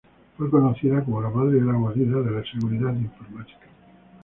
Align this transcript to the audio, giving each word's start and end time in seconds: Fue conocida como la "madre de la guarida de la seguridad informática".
Fue 0.35 0.49
conocida 0.49 1.05
como 1.05 1.21
la 1.21 1.29
"madre 1.29 1.59
de 1.59 1.61
la 1.61 1.73
guarida 1.73 2.19
de 2.21 2.31
la 2.31 2.43
seguridad 2.43 2.91
informática". 2.95 3.67